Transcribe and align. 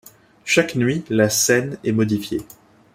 Chaque 0.45 0.73
nuit, 0.73 1.03
la 1.11 1.29
scène 1.29 1.77
est 1.83 1.91
modifiée. 1.91 2.41